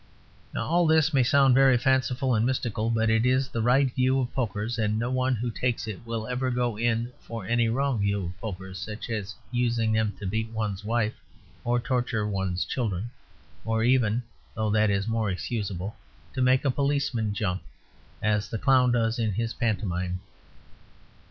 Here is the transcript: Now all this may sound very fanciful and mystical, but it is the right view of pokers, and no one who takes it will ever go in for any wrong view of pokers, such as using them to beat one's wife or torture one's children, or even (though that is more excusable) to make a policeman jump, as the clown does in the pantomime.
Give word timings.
Now 0.51 0.63
all 0.63 0.87
this 0.87 1.13
may 1.13 1.21
sound 1.21 1.53
very 1.53 1.77
fanciful 1.77 2.33
and 2.33 2.43
mystical, 2.43 2.89
but 2.89 3.07
it 3.11 3.23
is 3.23 3.49
the 3.49 3.61
right 3.61 3.93
view 3.93 4.19
of 4.19 4.33
pokers, 4.33 4.79
and 4.79 4.97
no 4.97 5.11
one 5.11 5.35
who 5.35 5.51
takes 5.51 5.85
it 5.85 6.03
will 6.07 6.25
ever 6.25 6.49
go 6.49 6.75
in 6.75 7.11
for 7.19 7.45
any 7.45 7.69
wrong 7.69 7.99
view 7.99 8.25
of 8.25 8.37
pokers, 8.41 8.79
such 8.79 9.11
as 9.11 9.35
using 9.51 9.91
them 9.91 10.15
to 10.19 10.25
beat 10.25 10.49
one's 10.49 10.83
wife 10.83 11.13
or 11.63 11.79
torture 11.79 12.25
one's 12.27 12.65
children, 12.65 13.11
or 13.63 13.83
even 13.83 14.23
(though 14.55 14.71
that 14.71 14.89
is 14.89 15.07
more 15.07 15.29
excusable) 15.29 15.95
to 16.33 16.41
make 16.41 16.65
a 16.65 16.71
policeman 16.71 17.31
jump, 17.31 17.61
as 18.23 18.49
the 18.49 18.57
clown 18.57 18.91
does 18.91 19.19
in 19.19 19.31
the 19.37 19.53
pantomime. 19.59 20.19